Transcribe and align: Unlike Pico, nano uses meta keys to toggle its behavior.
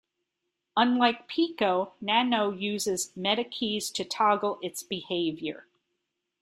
Unlike 0.77 1.27
Pico, 1.27 1.93
nano 2.01 2.49
uses 2.49 3.13
meta 3.15 3.43
keys 3.43 3.91
to 3.91 4.03
toggle 4.03 4.57
its 4.63 4.81
behavior. 4.81 5.67